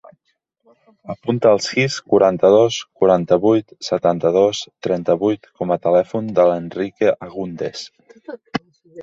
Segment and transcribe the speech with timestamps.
[1.13, 7.87] Apunta el sis, quaranta-dos, quaranta-vuit, setanta-dos, trenta-vuit com a telèfon de l'Enrique Agundez.